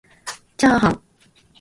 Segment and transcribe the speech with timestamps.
[0.57, 1.03] ちゃーはん